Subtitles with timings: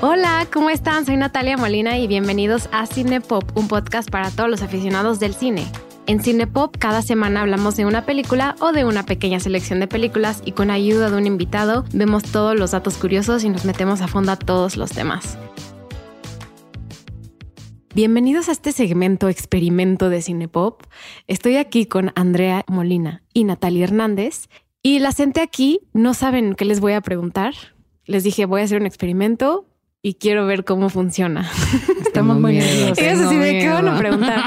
[0.00, 1.04] Hola, ¿cómo están?
[1.04, 5.66] Soy Natalia Molina y bienvenidos a Cinepop, un podcast para todos los aficionados del cine.
[6.06, 10.40] En Cinepop cada semana hablamos de una película o de una pequeña selección de películas
[10.44, 14.08] y con ayuda de un invitado vemos todos los datos curiosos y nos metemos a
[14.08, 15.36] fondo a todos los temas.
[17.98, 20.84] Bienvenidos a este segmento experimento de Cinepop.
[21.26, 24.48] Estoy aquí con Andrea Molina y Natalia Hernández
[24.84, 27.54] y la senté aquí, no saben qué les voy a preguntar.
[28.04, 29.66] Les dije, voy a hacer un experimento,
[30.00, 31.50] y quiero ver cómo funciona.
[32.00, 32.98] Estamos muy nerviosos.
[32.98, 34.44] Ellos así de qué van a preguntar.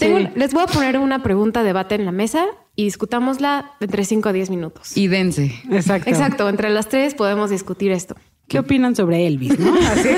[0.34, 4.32] les voy a poner una pregunta debate en la mesa y discutámosla entre 5 a
[4.32, 4.96] 10 minutos.
[4.96, 5.54] Y dense.
[5.70, 6.08] Exacto.
[6.08, 6.48] Exacto.
[6.48, 8.16] Entre las tres podemos discutir esto.
[8.48, 9.58] ¿Qué opinan sobre Elvis?
[9.58, 9.74] ¿no?
[9.88, 10.08] Así.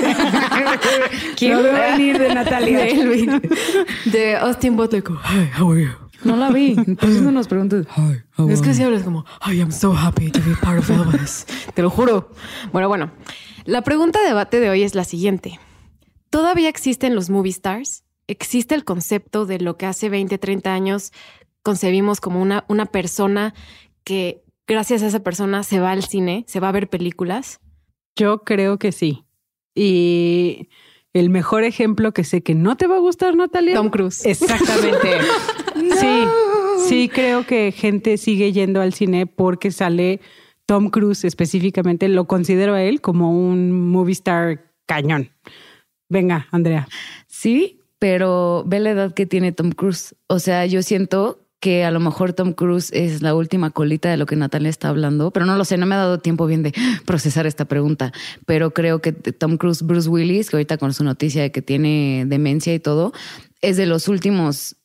[1.37, 2.79] Quiero venir de Natalia.
[2.79, 3.27] De Elvis.
[4.05, 5.03] De Austin Butler.
[5.03, 5.89] Hi, how are you?
[6.23, 6.75] No la vi.
[6.77, 7.85] Entonces no nos preguntas.
[8.49, 11.45] es que si hablas como, I am so happy to be part of Elvis.
[11.73, 12.31] Te lo juro.
[12.71, 13.11] Bueno, bueno.
[13.65, 15.59] La pregunta de debate de hoy es la siguiente.
[16.29, 18.03] ¿Todavía existen los movie stars?
[18.27, 21.11] ¿Existe el concepto de lo que hace 20, 30 años
[21.63, 23.53] concebimos como una, una persona
[24.03, 27.59] que gracias a esa persona se va al cine, se va a ver películas?
[28.15, 29.25] Yo creo que sí.
[29.75, 30.69] Y
[31.13, 33.75] el mejor ejemplo que sé que no te va a gustar, Natalia.
[33.75, 34.25] Tom Cruise.
[34.25, 35.09] Exactamente.
[35.99, 36.25] Sí,
[36.87, 40.19] sí, creo que gente sigue yendo al cine porque sale
[40.65, 45.31] Tom Cruise específicamente, lo considero a él como un movie star cañón.
[46.07, 46.87] Venga, Andrea.
[47.27, 50.15] Sí, pero ve la edad que tiene Tom Cruise.
[50.27, 54.17] O sea, yo siento que a lo mejor Tom Cruise es la última colita de
[54.17, 56.63] lo que Natalia está hablando, pero no lo sé, no me ha dado tiempo bien
[56.63, 56.73] de
[57.05, 58.11] procesar esta pregunta,
[58.45, 62.25] pero creo que Tom Cruise, Bruce Willis, que ahorita con su noticia de que tiene
[62.27, 63.13] demencia y todo,
[63.61, 64.75] es de los últimos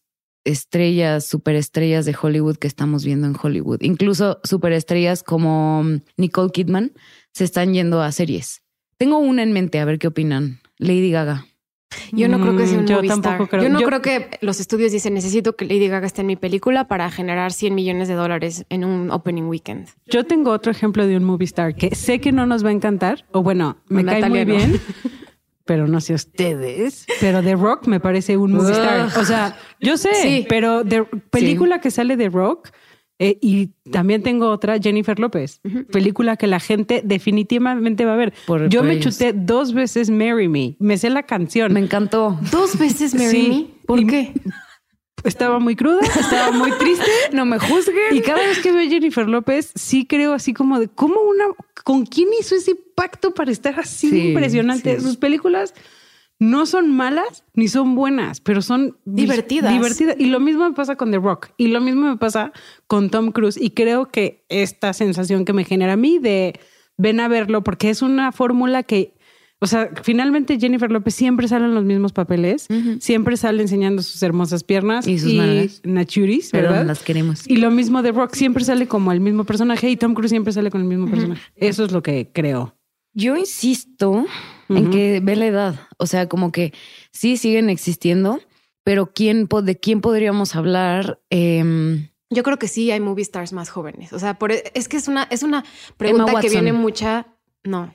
[0.45, 3.79] estrellas, superestrellas de Hollywood que estamos viendo en Hollywood.
[3.81, 5.83] Incluso superestrellas como
[6.17, 6.93] Nicole Kidman
[7.33, 8.63] se están yendo a series.
[8.99, 10.61] Tengo una en mente, a ver qué opinan.
[10.79, 11.47] Lady Gaga.
[12.13, 13.63] Yo no creo que sea un mm, yo tampoco Creo.
[13.63, 16.89] Yo no creo que los estudios dicen necesito que Lady Gaga esté en mi película
[16.89, 19.89] para generar 100 millones de dólares en un opening weekend.
[20.07, 22.73] Yo tengo otro ejemplo de un movie star que sé que no nos va a
[22.73, 24.81] encantar, o bueno, me cae muy bien.
[25.67, 27.07] pero no sé ustedes.
[27.21, 29.11] Pero The Rock me parece un movie star.
[29.19, 32.71] O sea, yo sé, pero de película que sale de Rock.
[33.19, 35.61] Eh, y también tengo otra, Jennifer López,
[35.91, 38.35] película que la gente definitivamente va a ver.
[38.69, 41.73] yo me chuté dos veces Marry Me, me sé la canción.
[41.73, 42.39] Me encantó.
[42.51, 43.67] ¿Dos veces Marry Me?
[43.87, 44.35] ¿Por qué?
[45.25, 47.11] estaba muy cruda, estaba muy triste.
[47.33, 48.17] no me juzguen.
[48.17, 51.45] Y cada vez que veo a Jennifer López, sí creo así como de cómo una,
[51.85, 55.01] con quién hizo ese pacto para estar así impresionante.
[55.01, 55.75] Sus películas
[56.39, 59.73] no son malas ni son buenas, pero son divertidas.
[59.73, 60.17] Divertidas.
[60.19, 61.49] Y lo mismo me pasa con The Rock.
[61.57, 62.53] Y lo mismo me pasa
[62.87, 63.57] con Tom Cruise.
[63.57, 66.59] Y creo que esta sensación que me genera a mí de
[66.99, 69.17] ven a verlo, porque es una fórmula que
[69.59, 72.69] o sea, finalmente Jennifer López siempre sale en los mismos papeles,
[73.01, 76.85] siempre sale enseñando sus hermosas piernas y sus y nachuris, ¿verdad?
[76.85, 77.49] las queremos.
[77.49, 80.53] Y lo mismo de Rock, siempre sale como el mismo personaje y Tom Cruise siempre
[80.53, 81.41] sale con el mismo personaje.
[81.57, 82.77] Eso es lo que creo.
[83.15, 84.27] Yo insisto
[84.69, 86.73] en que ve la edad, o sea, como que
[87.13, 88.41] sí siguen existiendo,
[88.85, 91.21] pero ¿quién, ¿de quién podríamos hablar?
[91.31, 94.13] Em, Yo creo que sí hay movie stars más jóvenes.
[94.13, 95.65] O sea, por, e, es que es una, es una
[95.97, 97.27] pregunta que viene mucha.
[97.65, 97.93] No,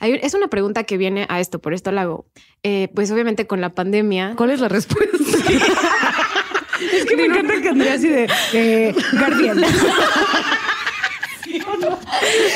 [0.00, 2.26] es una pregunta que viene a esto, por esto la hago.
[2.62, 4.34] Eh, pues obviamente con la pandemia.
[4.36, 5.16] ¿Cuál es la respuesta?
[6.92, 9.64] es que me encanta que Andrea así de eh, Guardián.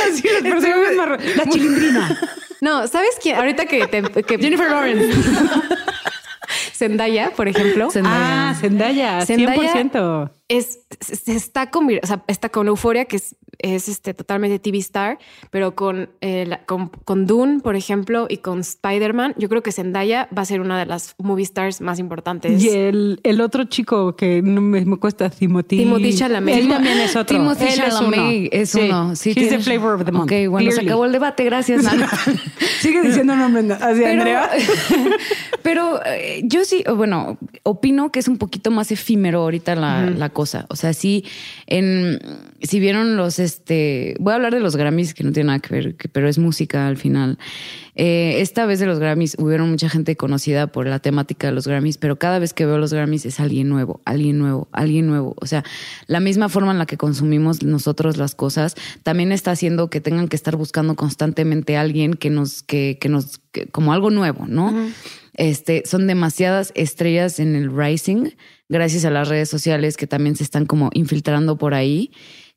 [0.08, 0.28] así
[1.36, 2.18] la chilindrina.
[2.60, 3.36] No, ¿sabes quién?
[3.36, 5.12] Ahorita que, que Jennifer Lawrence.
[6.74, 7.90] Zendaya, por ejemplo.
[7.90, 8.50] Zendaya.
[8.50, 10.30] Ah, Zendaya, Zendaya 100%.
[10.48, 14.78] Es, se está con, o sea, está con Euforia, que es es este, totalmente TV
[14.78, 15.18] star,
[15.50, 20.28] pero con, eh, con, con, Dune, por ejemplo, y con Spider-Man, yo creo que Zendaya
[20.36, 22.62] va a ser una de las movie stars más importantes.
[22.62, 25.78] Y el, el otro chico que no me, me cuesta, Timothy.
[25.78, 26.56] Timothy Chalamet.
[26.56, 27.36] Él también es otro.
[27.36, 29.16] Timothy Chalamet es uno.
[29.16, 30.30] Sí, He's the flavor of the month.
[30.30, 31.84] Ok, bueno, se acabó el debate, gracias.
[32.80, 34.50] Sigue diciendo nombre así, pero, Andrea.
[35.62, 40.30] pero eh, yo sí, bueno, opino que es un poquito más efímero ahorita la, la
[40.30, 40.66] cosa.
[40.68, 41.24] O sea, sí,
[41.66, 42.18] en,
[42.62, 45.74] si vieron los este, voy a hablar de los Grammys, que no tiene nada que
[45.74, 47.36] ver, pero es música al final.
[47.96, 51.66] Eh, esta vez de los Grammys hubieron mucha gente conocida por la temática de los
[51.66, 55.34] Grammys, pero cada vez que veo los Grammys es alguien nuevo, alguien nuevo, alguien nuevo.
[55.40, 55.64] O sea,
[56.06, 60.28] la misma forma en la que consumimos nosotros las cosas también está haciendo que tengan
[60.28, 63.40] que estar buscando constantemente a alguien que nos, que, que nos,
[63.72, 64.72] como algo nuevo, ¿no?
[65.34, 68.30] Este, son demasiadas estrellas en el Rising,
[68.68, 72.10] gracias a las redes sociales que también se están como infiltrando por ahí,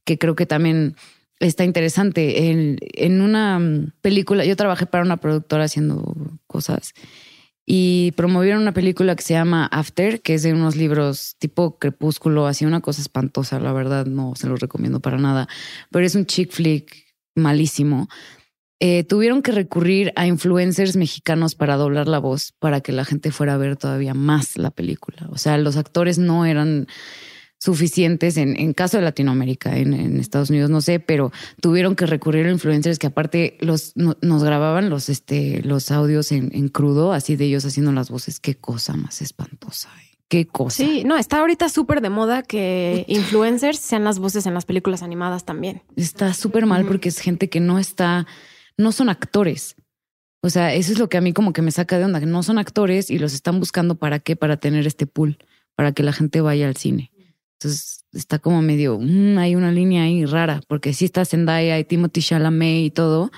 [0.06, 0.96] que creo que también
[1.40, 2.50] está interesante.
[2.50, 3.60] En, en una
[4.02, 6.16] película, yo trabajé para una productora haciendo
[6.48, 6.94] cosas
[7.66, 12.46] y promovieron una película que se llama After, que es de unos libros tipo crepúsculo,
[12.46, 15.48] así una cosa espantosa, la verdad no se los recomiendo para nada,
[15.90, 17.06] pero es un chick flick
[17.36, 18.10] malísimo.
[18.80, 23.32] Eh, tuvieron que recurrir a influencers mexicanos para doblar la voz para que la gente
[23.32, 25.30] fuera a ver todavía más la película.
[25.30, 26.88] O sea, los actores no eran
[27.64, 31.32] suficientes en, en caso de Latinoamérica, en, Estados Unidos no sé, pero
[31.62, 36.54] tuvieron que recurrir a influencers que aparte los nos grababan los este los audios en,
[36.54, 38.42] en, crudo, así de ellos haciendo las voces.
[38.42, 39.88] Qué cosa más espantosa.
[40.02, 40.18] ¿eh?
[40.28, 40.76] Qué cosa.
[40.76, 45.02] Sí, no, está ahorita súper de moda que influencers sean las voces en las películas
[45.02, 45.84] animadas también.
[45.96, 48.28] Está súper mal porque es gente que no está,
[48.78, 49.78] no son actores.
[50.42, 52.26] O sea, eso es lo que a mí como que me saca de onda, que
[52.26, 55.38] no son actores y los están buscando para qué, para tener este pool,
[55.76, 57.13] para que la gente vaya al cine.
[57.64, 61.86] Entonces está como medio, mm, hay una línea ahí rara, porque sí está Zendaya y
[61.86, 63.32] Timothy Chalamet y todo,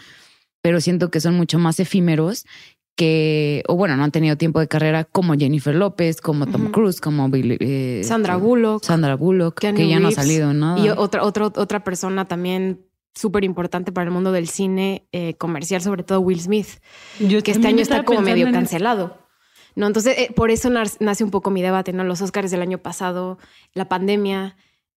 [0.64, 2.46] pero siento que son mucho más efímeros
[2.96, 7.00] que, o bueno, no han tenido tiempo de carrera como Jennifer López, como Tom Cruise,
[7.00, 8.84] como eh, Sandra Bullock.
[8.84, 10.80] Sandra Bullock, que ya no ha salido nada.
[10.80, 12.82] Y otra, otra, otra persona también
[13.14, 16.68] súper importante para el mundo del cine eh, comercial, sobre todo Will Smith,
[17.20, 19.25] que este año está como medio cancelado.
[19.76, 22.04] No, entonces eh, por eso nace un poco mi debate, ¿no?
[22.04, 23.38] Los Oscars del año pasado,
[23.74, 24.56] la pandemia,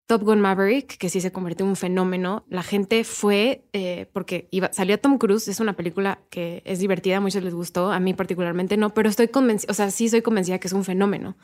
[0.07, 2.45] Top Gun Maverick, que sí se convirtió en un fenómeno.
[2.47, 7.17] La gente fue eh, porque iba, salió Tom Cruise, es una película que es divertida,
[7.17, 10.21] a muchos les gustó, a mí particularmente no, pero estoy convencida, o sea, sí soy
[10.21, 11.35] convencida que es un fenómeno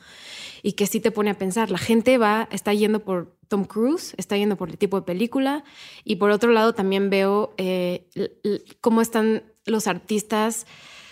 [0.62, 1.70] y que sí te pone a pensar.
[1.70, 5.62] La gente va, está yendo por Tom Cruise, está yendo por el tipo de película
[6.02, 8.08] y por otro lado también veo eh,
[8.80, 10.66] cómo están los artistas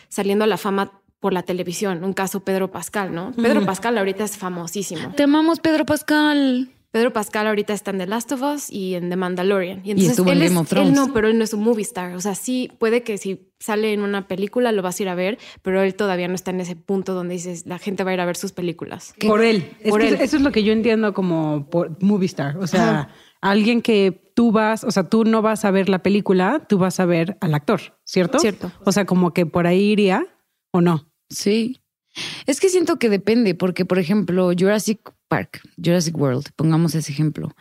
[0.09, 2.03] saliendo a la fama por la televisión.
[2.03, 3.31] Un caso Pedro Pascal, ¿no?
[3.31, 5.13] Pedro Pascal ahorita es famosísimo.
[5.15, 6.73] Te amamos, Pedro Pascal.
[6.91, 9.83] Pedro Pascal ahorita está en The Last of Us y en The Mandalorian.
[9.85, 10.93] Y, entonces estuvo él, en Game of Thrones.
[10.93, 12.17] no, pero él no es un movie star.
[12.17, 15.15] O sea, sí puede que si sale en una película lo vas a ir a
[15.15, 18.15] ver, pero él todavía no está en ese punto donde dices la gente va a
[18.15, 19.15] ir a ver sus películas.
[19.21, 19.71] Por él.
[19.89, 20.19] Por él.
[20.21, 21.69] Eso es lo que yo entiendo como
[22.01, 22.59] movie star.
[22.59, 23.11] O sea,
[23.41, 26.99] alguien que tú vas, o sea, tú no vas a ver la película, tú vas
[26.99, 28.41] a ver al actor, ¿cierto?
[28.41, 28.73] Cierto.
[28.85, 30.27] O sea, como que por ahí iría
[30.73, 31.12] o no.
[31.33, 31.81] Sí.
[32.47, 37.55] Es que siento que depende, porque por ejemplo, Jurassic Park, Jurassic World, pongamos ese ejemplo.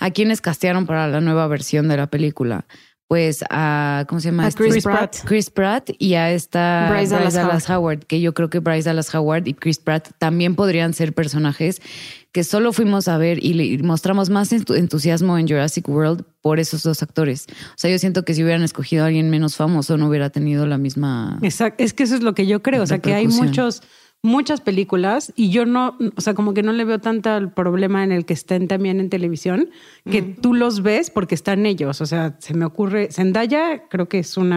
[0.00, 2.66] ¿A quiénes castearon para la nueva versión de la película?
[3.06, 4.48] Pues a, ¿cómo se llama?
[4.48, 4.64] Este?
[4.64, 5.16] Chris Pratt.
[5.24, 8.06] Chris Pratt y a esta Bryce, Dallas, Howard.
[8.06, 11.82] que yo creo que Bryce Dallas Howard y Chris Pratt también podrían ser personajes
[12.32, 17.02] que solo fuimos a ver y mostramos más entusiasmo en Jurassic World por esos dos
[17.02, 17.46] actores.
[17.48, 20.66] O sea, yo siento que si hubieran escogido a alguien menos famoso no hubiera tenido
[20.66, 21.38] la misma...
[21.42, 23.82] Exacto, es que eso es lo que yo creo, o sea, que hay muchos
[24.24, 28.04] muchas películas y yo no, o sea, como que no le veo tanto el problema
[28.04, 29.70] en el que estén también en televisión,
[30.08, 32.00] que tú los ves porque están ellos.
[32.00, 34.54] O sea, se me ocurre, Zendaya creo que es un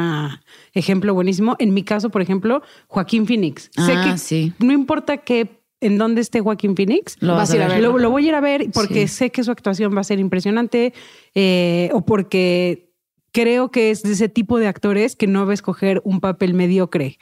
[0.74, 1.56] ejemplo buenísimo.
[1.58, 3.72] En mi caso, por ejemplo, Joaquín Phoenix.
[3.76, 4.54] sé ah, que sí.
[4.60, 7.82] no importa qué en dónde esté Joaquín Phoenix, lo, vas a ver.
[7.82, 10.94] Lo, voy a ir a ver porque sé que su actuación va a ser impresionante
[11.36, 12.92] eh, o porque
[13.32, 16.54] creo que es de ese tipo de actores que no va a escoger un papel
[16.54, 17.18] mediocre.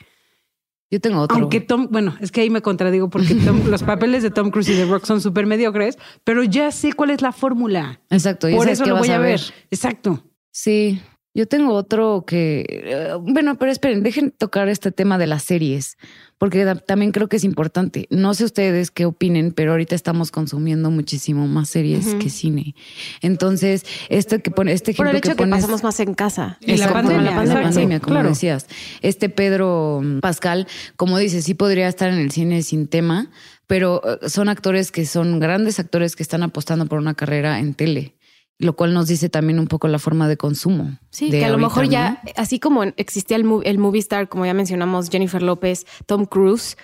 [0.90, 1.36] Yo tengo otro.
[1.36, 3.34] Aunque Tom, bueno, es que ahí me contradigo porque
[3.68, 7.10] los papeles de Tom Cruise y de Rock son súper mediocres, pero ya sé cuál
[7.10, 8.00] es la fórmula.
[8.10, 8.48] Exacto.
[8.50, 9.40] Por eso lo voy a ver.
[9.70, 10.24] Exacto.
[10.50, 11.00] Sí.
[11.36, 15.98] Yo tengo otro que, eh, bueno, pero esperen, dejen tocar este tema de las series,
[16.38, 18.06] porque también creo que es importante.
[18.08, 22.76] No sé ustedes qué opinen, pero ahorita estamos consumiendo muchísimo más series que cine.
[23.20, 26.56] Entonces, este que pone, este ejemplo Por el hecho que, pasamos más en casa.
[26.60, 28.68] Y la pandemia, la pandemia, como decías.
[29.02, 33.28] Este Pedro Pascal, como dices, sí podría estar en el cine sin tema,
[33.66, 37.74] pero eh, son actores que son grandes actores que están apostando por una carrera en
[37.74, 38.14] tele
[38.58, 40.98] lo cual nos dice también un poco la forma de consumo.
[41.10, 44.54] Sí, que a lo mejor ya, así como existía el, el movie star, como ya
[44.54, 46.76] mencionamos, Jennifer López, Tom Cruise,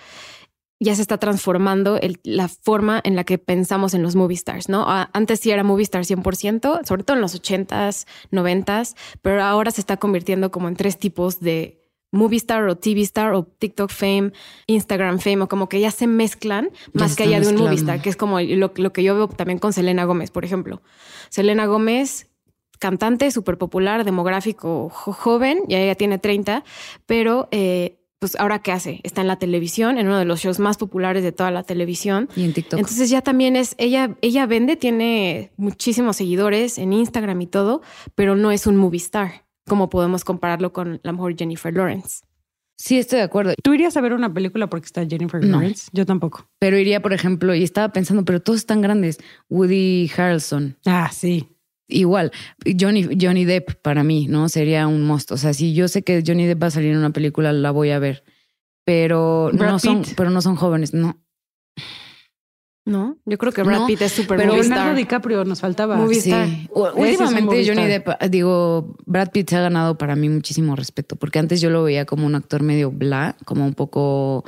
[0.81, 4.83] ya se está transformando la forma en la que pensamos en los movie stars, ¿no?
[5.13, 9.79] Antes sí era movie star 100%, sobre todo en los 80s, 90s, pero ahora se
[9.79, 11.80] está convirtiendo como en tres tipos de
[12.11, 14.31] movie star o TV star o TikTok fame,
[14.67, 18.01] Instagram fame, o como que ya se mezclan más que allá de un movie star,
[18.01, 20.81] que es como lo, que yo veo también con Selena Gómez, por ejemplo.
[21.29, 22.29] Selena Gómez,
[22.79, 26.63] cantante súper popular, demográfico joven, ya ella tiene 30,
[27.05, 28.99] pero eh, pues ahora qué hace?
[29.03, 32.29] Está en la televisión, en uno de los shows más populares de toda la televisión.
[32.35, 32.79] Y en TikTok.
[32.79, 37.81] Entonces ya también es, ella, ella vende, tiene muchísimos seguidores en Instagram y todo,
[38.13, 42.25] pero no es un movie star como podemos compararlo con la mejor Jennifer Lawrence.
[42.77, 43.53] Sí, estoy de acuerdo.
[43.63, 45.87] ¿Tú irías a ver una película porque está Jennifer Lawrence?
[45.93, 46.45] Yo tampoco.
[46.59, 49.19] Pero iría, por ejemplo, y estaba pensando, pero todos están grandes.
[49.47, 50.75] Woody Harrelson.
[50.85, 51.47] Ah, sí.
[51.87, 52.33] Igual,
[52.77, 54.49] Johnny, Johnny Depp para mí, ¿no?
[54.49, 55.35] Sería un monstruo.
[55.35, 57.71] O sea, si yo sé que Johnny Depp va a salir en una película, la
[57.71, 58.25] voy a ver.
[58.83, 61.17] Pero no son, pero no son jóvenes, no.
[62.91, 66.05] No, yo creo que Brad Pitt es súper Pero Leonardo DiCaprio nos faltaba.
[66.09, 66.33] Sí.
[66.73, 71.61] Últimamente Johnny Depp, digo, Brad Pitt se ha ganado para mí muchísimo respeto, porque antes
[71.61, 74.43] yo lo veía como un actor medio bla, como un poco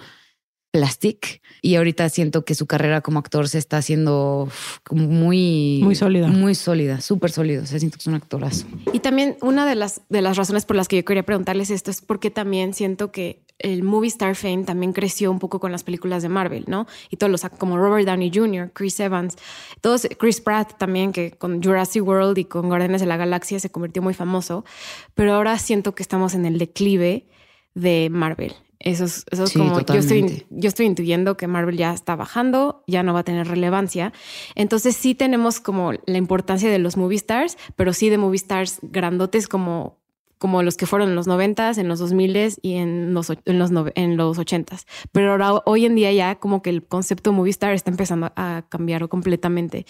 [0.74, 4.50] plastic y ahorita siento que su carrera como actor se está haciendo
[4.90, 6.28] muy muy sólida.
[6.28, 7.62] muy sólida súper sólida.
[7.62, 8.66] O sea siento que es un actorazo.
[8.92, 11.92] Y también una de las de las razones por las que yo quería preguntarles esto
[11.92, 15.84] es porque también siento que el movie star fame también creció un poco con las
[15.84, 18.72] películas de Marvel no y todos los como Robert Downey Jr.
[18.74, 19.36] Chris Evans
[19.82, 23.70] todos Chris Pratt también que con Jurassic World y con Guardianes de la Galaxia se
[23.70, 24.66] convirtió muy famoso
[25.14, 27.28] pero ahora siento que estamos en el declive
[27.74, 31.94] de Marvel eso es, eso es como yo estoy, yo estoy intuyendo que Marvel ya
[31.94, 34.12] está bajando, ya no va a tener relevancia.
[34.56, 38.80] Entonces sí tenemos como la importancia de los movie stars, pero sí de movie stars
[38.82, 40.03] grandotes como,
[40.44, 43.72] como los que fueron en los noventas, en los 2000 y en los, en los,
[43.96, 44.88] en los ochentas.
[45.14, 48.66] Pero ahora hoy en día ya como que el concepto movie star está empezando a
[48.68, 49.86] cambiar completamente.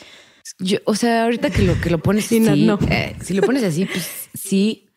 [0.60, 3.63] Yo, o sea, ahorita que lo que lo pones así, no, eh, si lo pones
[3.63, 4.92] así, pues sí,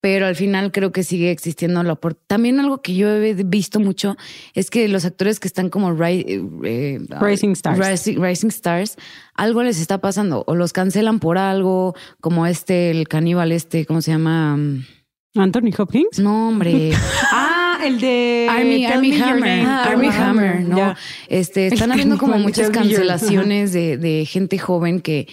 [0.00, 2.26] pero al final creo que sigue existiendo la oportunidad.
[2.26, 4.16] También algo que yo he visto mucho
[4.54, 7.78] es que los actores que están como eh, Rising Stars.
[8.16, 8.96] Rising, Stars,
[9.34, 14.02] algo les está pasando o los cancelan por algo, como este, el caníbal este, ¿cómo
[14.02, 14.58] se llama?
[15.34, 16.18] Anthony Hopkins.
[16.18, 16.92] No, hombre.
[17.32, 19.66] ah, el de Army, Hammer.
[19.66, 20.94] Army Hammer, ¿no?
[21.28, 25.28] Este, están habiendo como muchas cancelaciones de, de gente joven que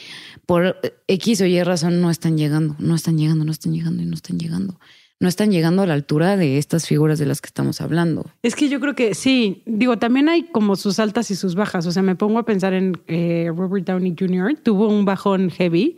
[0.46, 4.06] por X o Y razón no están llegando, no están llegando, no están llegando y
[4.06, 4.80] no están llegando.
[5.18, 8.25] No están llegando a la altura de estas figuras de las que estamos hablando.
[8.44, 11.86] Es que yo creo que sí, digo, también hay como sus altas y sus bajas.
[11.86, 15.96] O sea, me pongo a pensar en eh, Robert Downey Jr., tuvo un bajón heavy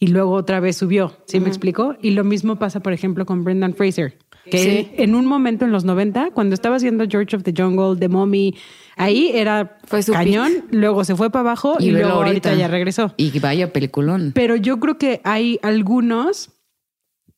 [0.00, 1.96] y luego otra vez subió, ¿sí me explico?
[2.02, 5.84] Y lo mismo pasa, por ejemplo, con Brendan Fraser, que en un momento en los
[5.84, 8.54] 90, cuando estaba haciendo George of the Jungle, The Mommy,
[8.98, 13.14] Ahí era fue su cañón, luego se fue para abajo y, luego ahorita, ya regresó.
[13.16, 14.32] Y vaya peliculón.
[14.34, 16.50] Pero yo creo que hay algunos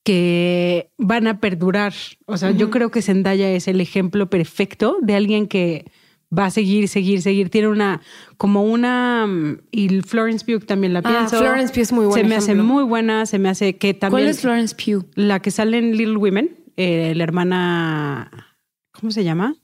[0.02, 1.92] que van a perdurar.
[2.24, 5.84] O sea, yo creo que Zendaya es el ejemplo perfecto de alguien que
[6.36, 7.50] va a seguir, seguir, seguir.
[7.50, 8.00] Tiene una,
[8.38, 9.28] como una,
[9.70, 11.38] y Florence Pugh también la ah, pienso.
[11.38, 12.22] Florence Pugh es muy buena.
[12.22, 14.24] Se me hace muy buena, se me hace que también.
[14.24, 15.04] ¿Cuál es Florence Pugh?
[15.14, 18.56] La que sale en Little Women, eh, la hermana,
[18.92, 19.54] ¿cómo se llama?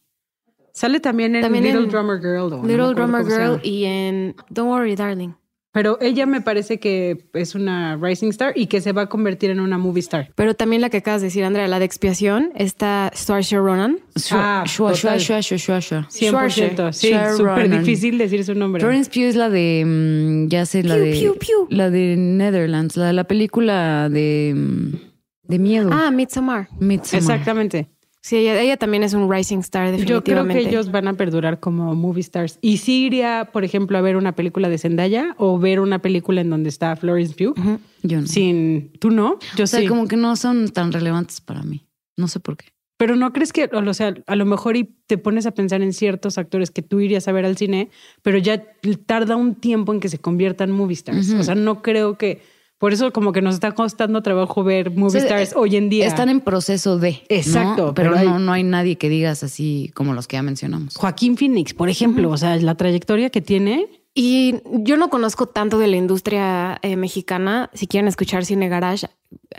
[0.72, 2.66] Sale también en Little Drummer Girl.
[2.66, 5.32] Little Drummer Girl y en Don't Worry, Darling.
[5.76, 9.50] Pero ella me parece que es una rising star y que se va a convertir
[9.50, 10.32] en una movie star.
[10.34, 13.98] Pero también la que acabas de decir, Andrea, la de expiación, está Saoirse Ronan.
[14.30, 16.08] Ah, Shua, Shua, Shua, Shua, Shua.
[16.08, 16.92] 100%.
[16.92, 18.80] Sí, súper difícil decir su nombre.
[18.80, 21.34] Florence Pugh es la de, mm, ya sé, la de...
[21.68, 25.05] La de Netherlands, la de la película de, mm,
[25.48, 25.90] de miedo.
[25.92, 26.68] Ah, Midsommar.
[26.78, 27.22] Midsommar.
[27.22, 27.88] Exactamente.
[28.26, 30.30] Sí, ella, también es un rising star, definitivamente.
[30.32, 32.58] Yo creo que ellos van a perdurar como movie stars.
[32.60, 36.40] ¿Y si iría, por ejemplo, a ver una película de Zendaya o ver una película
[36.40, 37.54] en donde está Florence Pugh?
[38.02, 38.26] Yo no.
[38.26, 39.38] Sin, ¿Tú no?
[39.56, 41.86] Yo o sea, como que no son tan relevantes para mí.
[42.16, 42.66] No sé por qué.
[42.96, 45.92] Pero no crees que, o sea, a lo mejor y te pones a pensar en
[45.92, 47.90] ciertos actores que tú irías a ver al cine,
[48.22, 48.64] pero ya
[49.06, 51.30] tarda un tiempo en que se conviertan movie stars.
[51.34, 52.40] O sea, no creo que
[52.78, 56.06] por eso como que nos está costando trabajo ver movie stars hoy en día.
[56.06, 57.22] Están en proceso de.
[57.28, 57.94] Exacto.
[57.94, 60.94] Pero, no, no hay nadie que digas así como los que ya mencionamos.
[60.96, 63.88] Joaquín Phoenix, por ejemplo, o sea, la trayectoria que tiene.
[64.18, 67.68] Y yo no conozco tanto de la industria eh, mexicana.
[67.74, 69.08] Si quieren escuchar Cine Garage,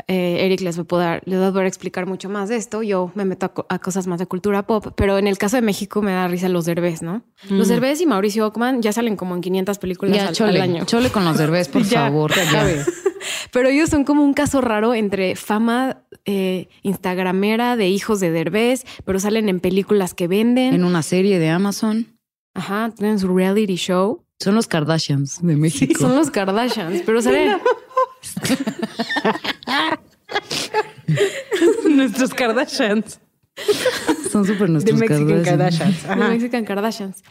[0.08, 2.82] eh, Eric les va, a poder, les va a poder explicar mucho más de esto.
[2.82, 6.02] Yo me meto a, cosas más de cultura pop, pero en el caso de México
[6.02, 7.22] me da risa los derbés, ¿no?
[7.52, 10.86] Los derbés y Mauricio Ockman ya salen como en 500 películas al, año.
[10.86, 12.32] Chole con los derbés, por favor.
[13.52, 18.88] pero ellos son como un caso raro entre fama eh, instagramera de hijos de derbés,
[19.06, 20.74] pero salen en películas que venden.
[20.74, 22.08] En una serie de Amazon.
[22.56, 24.24] Ajá, tienen su reality show.
[24.39, 26.00] Son los Kardashians de México.
[26.00, 27.58] son los Kardashians, pero salen...
[31.89, 33.20] nuestros Kardashians.
[34.32, 36.17] Son súper nuestros The Mexican Kardashians.
[36.17, 37.24] Mexican Kardashians.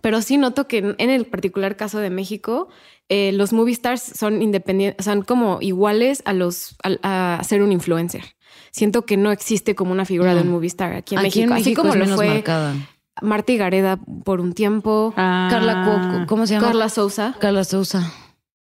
[0.00, 2.68] Pero sí noto que en el particular caso de México,
[3.08, 8.36] eh, los movie stars son independientes, son como iguales a los a, ser un influencer.
[8.70, 11.74] Siento que no existe como una figura de un movie star aquí en, México, así
[11.74, 12.74] como lo fue marcada.
[13.20, 15.48] Marta Gareda por un tiempo, ah.
[15.50, 16.68] Carla ¿cómo se llama?
[16.68, 17.36] Carla Sousa.
[17.38, 18.12] Carla Sousa.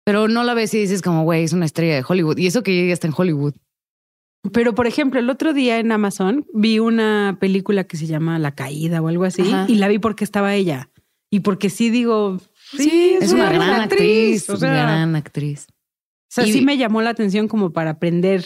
[0.03, 2.37] Pero no la ves y dices como, güey, es una estrella de Hollywood.
[2.37, 3.53] Y eso que ella está en Hollywood.
[4.53, 8.53] Pero, por ejemplo, el otro día en Amazon vi una película que se llama La
[8.53, 10.91] Caída o algo así y la vi porque estaba ella.
[11.31, 14.47] Y porque sí digo, sí, es, una, gran actriz.
[14.49, 15.67] o sea, gran actriz.
[15.69, 18.45] O sea, sí me llamó la atención como para aprender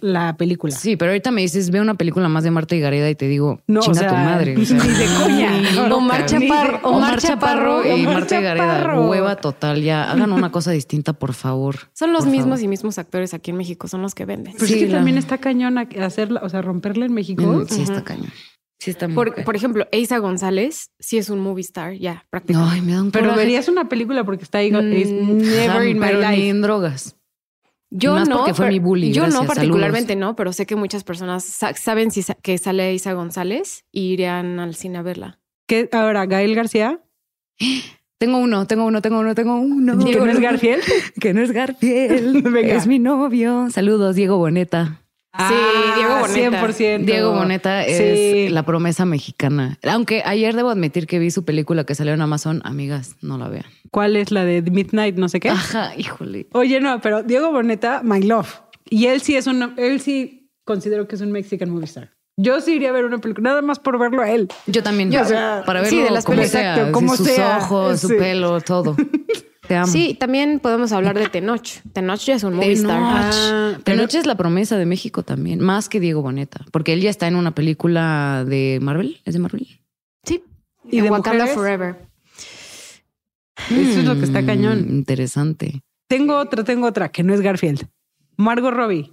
[0.00, 0.74] la película.
[0.74, 3.28] Sí, pero ahorita me dices, ve una película más de Marta y Gareda y te
[3.28, 4.56] digo, no, chinga tu madre.
[4.56, 5.94] O sea, ni de coña.
[5.94, 9.00] Omar Chaparro, Omar Chaparro y Marta y Gareda.
[9.00, 10.10] Hueva total, ya.
[10.12, 11.76] Hagan una cosa distinta, por favor.
[11.92, 14.54] Son los mismos y mismos actores aquí en México, son los que venden.
[14.54, 17.42] Pero sí, también está cañón hacerla, o sea, romperla en México.
[17.42, 18.32] Mm, sí, está cañón.
[18.78, 22.74] Sí, está muy por, por, ejemplo, Eisa González sí es un movie star, ya, prácticamente.
[22.74, 26.12] Ay, me da un Pero verías una película porque está ahí, mm, never in my
[26.12, 26.48] life.
[26.48, 27.16] en drogas.
[27.96, 29.12] Yo no, porque fue mi bully.
[29.12, 33.84] Yo no particularmente no, pero sé que muchas personas saben si que sale Isa González
[33.92, 35.38] y irían al cine a verla.
[35.68, 37.00] ¿Qué ahora Gael García?
[38.18, 39.98] Tengo uno, tengo uno, tengo uno, tengo uno.
[39.98, 40.82] ¿Que no es Garfield?
[41.20, 42.46] que no es Garfield.
[42.56, 43.68] Es mi novio.
[43.70, 45.03] Saludos, Diego Boneta.
[45.36, 46.62] Ah, sí, Diego Boneta.
[46.62, 47.04] 100%.
[47.04, 49.78] Diego Boneta es la promesa mexicana.
[49.82, 52.60] Aunque ayer debo admitir que vi su película que salió en Amazon.
[52.64, 53.64] Amigas, no la vean.
[53.90, 55.50] ¿Cuál es la de Midnight, no sé qué?
[55.50, 56.46] Ajá, híjole.
[56.52, 58.60] Oye, no, pero Diego Boneta, my love.
[58.88, 62.10] Y él sí es un, él sí considero que es un Mexican movie star.
[62.36, 64.48] Yo sí iría a ver una película, nada más por verlo a él.
[64.66, 65.10] Yo también.
[65.10, 68.96] para verlo de las como sea, como sus ojos, su pelo, todo.
[69.86, 71.80] Sí, también podemos hablar de Tenoch.
[71.92, 73.00] Tenoch ya es un movie star.
[73.00, 77.10] Ah, Tenoch es la promesa de México también, más que Diego Boneta, porque él ya
[77.10, 79.20] está en una película de Marvel.
[79.24, 79.66] ¿Es de Marvel?
[80.24, 80.42] Sí.
[80.90, 81.96] Y de Wakanda Forever.
[83.70, 84.86] Eso es lo que está mm, cañón.
[84.90, 85.82] Interesante.
[86.08, 87.88] Tengo otra, tengo otra, que no es Garfield.
[88.36, 89.12] Margot Robbie.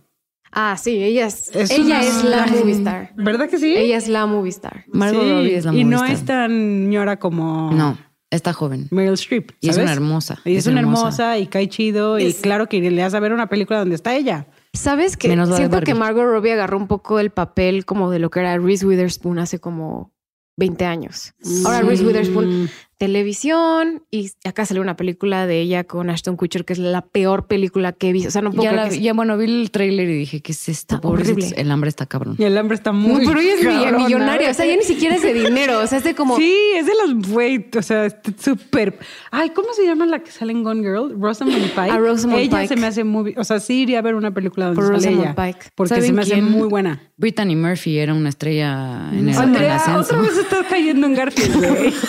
[0.52, 3.14] Ah, sí, ella es, ella es la movie star.
[3.16, 3.74] ¿Verdad que sí?
[3.74, 4.84] Ella es la movie star.
[4.88, 6.02] Margot Robbie es la movie star.
[6.02, 7.72] Y no es tan ñora como.
[7.72, 7.98] No.
[8.32, 8.88] Está joven.
[8.92, 9.52] Meryl Streep.
[9.60, 10.40] Y es una hermosa.
[10.46, 11.38] Y es, una hermosa.
[11.38, 12.18] y cae chido.
[12.18, 14.48] Y claro que le vas a ver una película donde está ella.
[14.74, 15.28] ¿Sabes qué?
[15.28, 18.86] Siento que Margot Robbie agarró un poco el papel como de lo que era Reese
[18.86, 20.14] Witherspoon hace como
[20.56, 21.34] 20 años.
[21.66, 22.70] Ahora Reese Witherspoon
[23.02, 27.48] televisión y acá salió una película de ella con Ashton Kutcher que es la peor
[27.48, 28.28] película que he visto.
[28.28, 31.00] O sea, no puedo ya, ya bueno, vi el tráiler y dije, ¿qué es esto?
[31.02, 31.52] Horrible.
[31.58, 32.36] El hambre está cabrón.
[32.38, 34.52] Y el hambre está muy Pero ella es millonaria.
[34.52, 35.80] O sea, ya ni siquiera es de dinero.
[35.80, 36.38] O sea, es de como...
[36.38, 37.28] Sí, es de los...
[37.28, 39.00] Güey, o sea, súper...
[39.32, 41.20] Ay, ¿cómo se llama la que sale en Gone Girl?
[41.20, 41.90] Rosamund Pike.
[41.90, 43.34] A Rosamund ella se me hace muy...
[43.36, 45.34] O sea, sí iría a ver una película donde Por sale ella.
[45.34, 45.72] Pike.
[45.74, 47.02] Porque se me hace muy buena.
[47.18, 51.94] Brittany Murphy era una estrella en el Andrea, otra vez estás cayendo en Garfield, güey.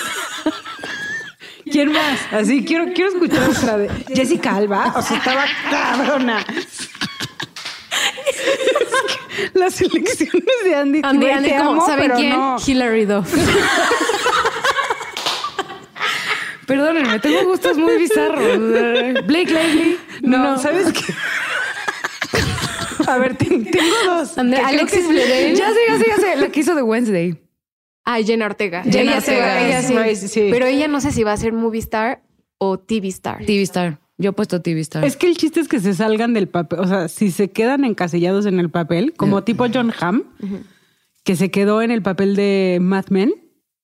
[1.73, 2.21] ¿Quién más?
[2.31, 4.93] Así, quiero, quiero escuchar otra de Jessica Alba.
[4.95, 6.45] O sea, estaba cabrona.
[9.55, 11.01] Las elecciones de Andy.
[11.03, 12.39] Andy, Andy como, ¿saben quién?
[12.67, 13.35] Hillary Duff.
[16.67, 18.59] Perdónenme, tengo gustos muy bizarros.
[19.27, 19.99] Blake Lively.
[20.23, 21.15] No, ¿sabes qué?
[23.07, 23.65] A ver, tengo
[24.07, 24.37] dos.
[24.39, 25.57] Alexis Bledel.
[25.57, 26.37] Ya sé, ya sé, ya sé.
[26.37, 27.37] La que hizo de Wednesday.
[28.05, 28.83] Ah, Jenna Ortega.
[28.83, 29.67] Jenna Ortega.
[29.67, 30.49] Ella sí.
[30.51, 32.23] Pero ella no sé si va a ser movie star
[32.59, 33.45] o TV star.
[33.45, 34.01] TV star.
[34.19, 35.05] Yo he puesto TV star.
[35.05, 36.81] Es que el chiste es que se salgan del papel.
[36.81, 40.23] O sea, si se quedan encasillados en el papel, como tipo John Hamm,
[41.25, 43.33] que se quedó en el papel de Mad Men,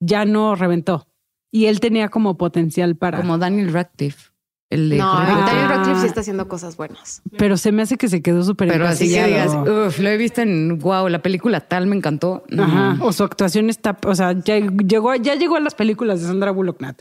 [0.01, 1.09] ya no reventó.
[1.51, 3.19] Y él tenía como potencial para.
[3.19, 4.28] Como Daniel Radcliffe.
[4.71, 7.23] El de no, Daniel Radcliffe sí está haciendo cosas buenas.
[7.39, 10.17] Pero se me hace que se quedó súper Pero así que digas, uf, lo he
[10.19, 12.45] visto en wow, la película tal me encantó.
[12.57, 12.99] Ajá.
[13.01, 16.51] O su actuación está, o sea, ya llegó, ya llegó a las películas de Sandra
[16.51, 17.01] Bullock Nat.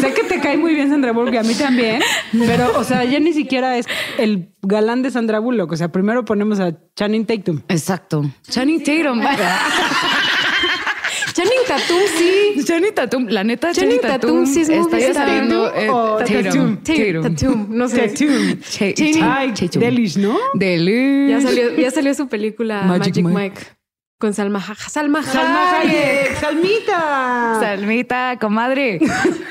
[0.00, 3.04] sé que te cae muy bien Sandra Bullock y a mí también, pero, o sea,
[3.04, 3.86] ya ni siquiera es
[4.18, 5.70] el galán de Sandra Bullock.
[5.70, 7.62] O sea, primero ponemos a Channing Tatum.
[7.68, 8.24] Exacto.
[8.48, 9.20] Channing Tatum.
[11.32, 12.64] Channing Tatum sí.
[12.64, 15.88] Channing Tatum, la neta Channing, Tatum, sí es está saliendo eh,
[16.26, 16.76] Tatum.
[16.76, 17.66] Tatum.
[17.70, 18.08] no sé.
[18.08, 19.22] Tatum.
[19.22, 20.36] Ay, Delish, ¿no?
[20.54, 21.30] Delish.
[21.30, 23.60] Ya salió, ya salió su película Magic, Mike.
[24.18, 26.36] Con Salma, Salma, Salma Hayek.
[26.36, 27.56] Salmita.
[27.58, 29.00] Salmita, comadre.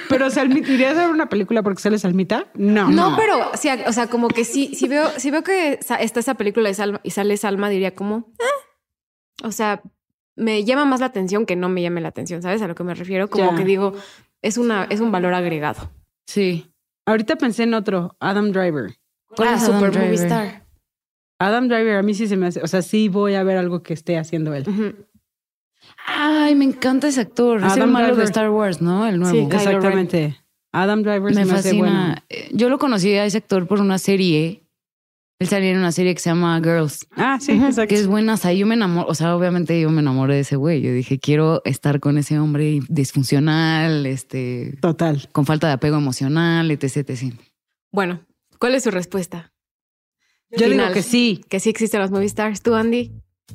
[0.10, 2.46] pero Salmita, ¿irías a ver una película porque sale Salmita?
[2.54, 2.88] No.
[2.88, 6.36] No, pero sí, o sea, como que sí, si veo, si veo que está esa
[6.36, 9.44] película Salma y sale Salma, diría como, eh.
[9.44, 9.82] o sea,
[10.40, 12.62] me llama más la atención que no me llame la atención, ¿sabes?
[12.62, 13.94] A lo que me refiero, como que digo,
[14.42, 15.92] es una, es un valor agregado.
[16.26, 16.72] Sí.
[17.06, 18.96] Ahorita pensé en otro, Adam Driver.
[19.36, 20.66] ¿Cuál ah, Super Movie Star.
[21.40, 23.84] Adam Driver a mí sí se me hace, o sea, sí voy a ver algo
[23.84, 24.66] que esté haciendo él.
[26.06, 27.64] Ay, me encanta ese actor.
[27.64, 29.08] es el malo de Star Wars, ¿no?
[29.08, 29.34] El nuevo.
[29.34, 30.38] Sí, exactamente.
[30.72, 32.24] Adam Driver me, fascina.
[32.52, 34.64] Yo lo conocí a ese actor por una serie
[35.40, 37.08] él salió en una serie que se llama Girls.
[37.16, 37.88] Ah, sí, exacto.
[37.88, 38.34] Que es buena.
[38.34, 40.82] O sea, yo me enamoro, o sea, obviamente yo me enamoré de ese güey.
[40.82, 44.78] Yo dije, quiero estar con ese hombre disfuncional, este.
[44.82, 45.30] Total.
[45.32, 47.34] Con falta de apego emocional, etc, etc.
[47.90, 48.20] Bueno,
[48.60, 49.54] ¿cuál es su respuesta?
[50.52, 51.42] Yo digo que sí.
[51.48, 52.62] Que sí existen los movie stars.
[52.62, 53.14] ¿Tú, Andy?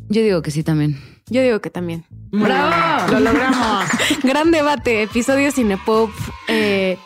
[0.09, 0.99] Yo digo que sí también.
[1.29, 2.05] Yo digo que también.
[2.31, 3.13] ¡Bravo!
[3.13, 3.85] Lo logramos.
[4.23, 5.03] Gran debate.
[5.03, 6.11] Episodio Cinepop.
[6.49, 6.97] Eh,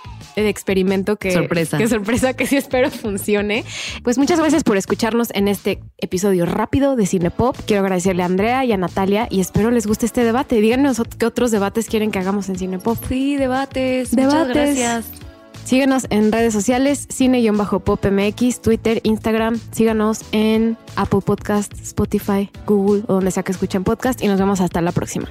[0.42, 1.79] de experimento que sorpresa.
[1.79, 3.64] que sorpresa que sí espero funcione.
[4.03, 7.57] Pues muchas gracias por escucharnos en este episodio rápido de Cinepop.
[7.66, 10.61] Quiero agradecerle a Andrea y a Natalia y espero les guste este debate.
[10.61, 12.98] Díganos qué otros debates quieren que hagamos en Cinepop.
[13.09, 14.11] Sí, debates.
[14.14, 14.16] Debates.
[14.16, 15.29] Muchas gracias.
[15.68, 19.61] Síguenos en redes sociales, cine-popmx, Twitter, Instagram.
[19.70, 24.22] Síganos en Apple Podcast, Spotify, Google o donde sea que escuchen podcast.
[24.22, 25.29] Y nos vemos hasta la próxima.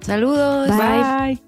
[0.00, 0.68] Saludos.
[0.68, 1.42] Bye.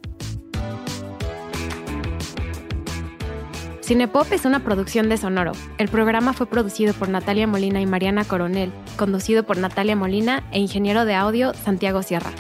[3.85, 5.53] Cinepop es una producción de Sonoro.
[5.77, 10.59] El programa fue producido por Natalia Molina y Mariana Coronel, conducido por Natalia Molina e
[10.59, 12.31] ingeniero de audio Santiago Sierra.